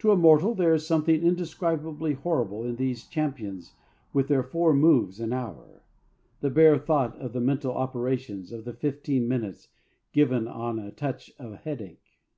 To 0.00 0.10
a 0.10 0.16
mortal 0.16 0.54
there 0.54 0.74
is 0.74 0.86
something 0.86 1.22
indescribably 1.22 2.12
horrible 2.12 2.62
in 2.66 2.76
these 2.76 3.06
champions 3.06 3.72
with 4.12 4.28
their 4.28 4.42
four 4.42 4.74
moves 4.74 5.18
an 5.18 5.32
hour 5.32 5.80
the 6.42 6.50
bare 6.50 6.76
thought 6.76 7.16
of 7.16 7.32
the 7.32 7.40
mental 7.40 7.72
operations 7.72 8.52
of 8.52 8.66
the 8.66 8.74
fifteen 8.74 9.26
minutes 9.26 9.68
gives 10.12 10.30
one 10.30 10.78
a 10.78 10.90
touch 10.92 11.32
of 11.38 11.54
headache. 11.60 12.18